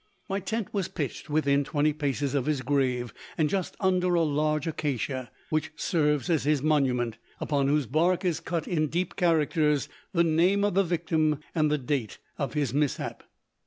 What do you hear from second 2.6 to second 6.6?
grave and just under a large acacia, which serves as